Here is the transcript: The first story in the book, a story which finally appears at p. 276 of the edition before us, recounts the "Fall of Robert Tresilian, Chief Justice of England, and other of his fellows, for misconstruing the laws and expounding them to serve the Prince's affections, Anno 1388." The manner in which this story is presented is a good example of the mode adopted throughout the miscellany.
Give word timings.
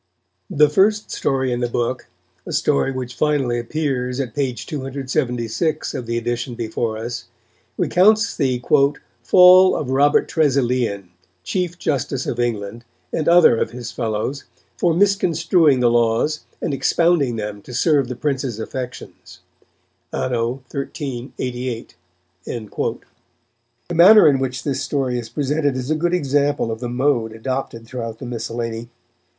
The 0.49 0.67
first 0.67 1.11
story 1.11 1.51
in 1.51 1.59
the 1.59 1.69
book, 1.69 2.07
a 2.47 2.51
story 2.51 2.91
which 2.91 3.13
finally 3.13 3.59
appears 3.59 4.19
at 4.19 4.33
p. 4.33 4.51
276 4.51 5.93
of 5.93 6.07
the 6.07 6.17
edition 6.17 6.55
before 6.55 6.97
us, 6.97 7.25
recounts 7.77 8.35
the 8.35 8.57
"Fall 9.21 9.75
of 9.75 9.91
Robert 9.91 10.27
Tresilian, 10.27 11.09
Chief 11.43 11.77
Justice 11.77 12.25
of 12.25 12.39
England, 12.39 12.83
and 13.13 13.29
other 13.29 13.55
of 13.59 13.69
his 13.69 13.91
fellows, 13.91 14.45
for 14.75 14.95
misconstruing 14.95 15.81
the 15.81 15.91
laws 15.91 16.45
and 16.63 16.73
expounding 16.73 17.35
them 17.35 17.61
to 17.61 17.71
serve 17.71 18.07
the 18.07 18.15
Prince's 18.15 18.57
affections, 18.59 19.41
Anno 20.11 20.63
1388." 20.71 21.93
The 22.43 23.93
manner 23.93 24.27
in 24.27 24.39
which 24.39 24.63
this 24.63 24.81
story 24.81 25.19
is 25.19 25.29
presented 25.29 25.77
is 25.77 25.91
a 25.91 25.95
good 25.95 26.15
example 26.15 26.71
of 26.71 26.79
the 26.79 26.89
mode 26.89 27.33
adopted 27.33 27.85
throughout 27.85 28.17
the 28.17 28.25
miscellany. 28.25 28.89